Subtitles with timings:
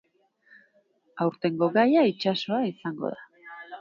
[1.25, 3.53] Aurtengo gaia itsasoa izango da.